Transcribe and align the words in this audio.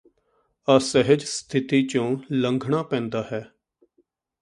ਅਸਹਿਜ 0.67 1.23
ਸਥਿਤੀ 1.23 1.87
ਚੋਂ 1.87 2.17
ਲੰਘਣਾ 2.31 2.83
ਪੈਂਦਾ 2.83 3.23
ਹੈ 3.31 3.43